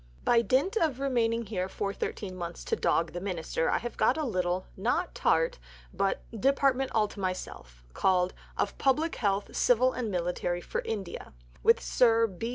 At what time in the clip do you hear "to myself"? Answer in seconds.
7.09-7.83